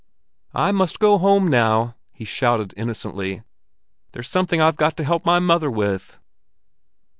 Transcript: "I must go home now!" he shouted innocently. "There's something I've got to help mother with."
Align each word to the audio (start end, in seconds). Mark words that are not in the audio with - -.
"I 0.55 0.71
must 0.71 0.97
go 0.97 1.19
home 1.19 1.47
now!" 1.47 1.93
he 2.11 2.25
shouted 2.25 2.73
innocently. 2.75 3.43
"There's 4.13 4.27
something 4.27 4.59
I've 4.59 4.75
got 4.77 4.97
to 4.97 5.03
help 5.03 5.27
mother 5.27 5.69
with." 5.69 6.17